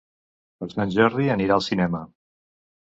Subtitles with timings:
[0.63, 2.05] Per Sant Jordi anirà al cinema.